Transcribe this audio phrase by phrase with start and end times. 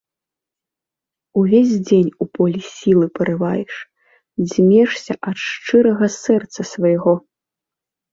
[1.41, 3.75] Увесь дзень у полі сілы парываеш,
[4.47, 7.13] дзьмешся ад шчырага сэрца свайго.